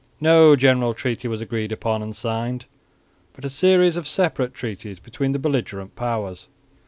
No 0.19 0.55
general 0.55 0.95
treaty 0.95 1.27
was 1.27 1.41
agreed 1.41 1.71
upon 1.71 2.01
and 2.01 2.15
signed, 2.15 2.65
but 3.33 3.45
a 3.45 3.51
series 3.51 3.97
of 3.97 4.07
separate 4.07 4.55
treaties 4.55 4.99
between 4.99 5.31
the 5.31 5.37
belligerent 5.37 5.95
powers. 5.95 6.47